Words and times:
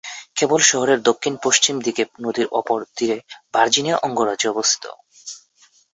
কেবল 0.35 0.59
শহরের 0.63 0.99
দক্ষিণ-পশ্চিম 1.01 1.75
দিকে 1.81 2.03
নদীর 2.23 2.47
অপর 2.51 2.79
তীরে 2.97 3.17
ভার্জিনিয়া 3.53 3.97
অঙ্গরাজ্য 3.97 4.45
অবস্থিত। 4.47 4.83